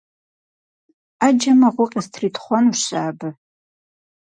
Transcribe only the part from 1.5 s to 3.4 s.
мыгъуи къыстритхъуэнущ сэ абы.